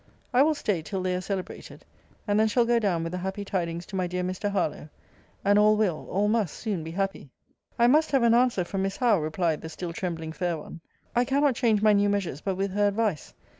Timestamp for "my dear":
3.95-4.23